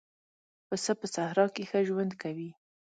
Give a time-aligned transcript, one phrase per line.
[0.67, 2.49] پسه په صحرا کې ښه ژوند کوي.